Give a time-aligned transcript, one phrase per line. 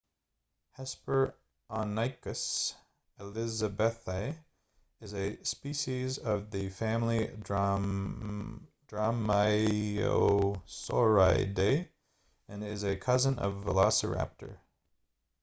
[0.79, 2.73] hesperonychus
[3.19, 4.35] elizabethae
[4.99, 7.27] is a species of the family
[8.87, 11.87] dromaeosauridae
[12.47, 14.57] and is a cousin of velociraptor